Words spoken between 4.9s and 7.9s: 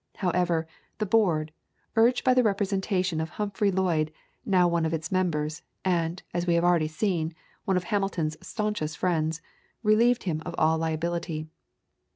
its members, and, as we have already seen, one of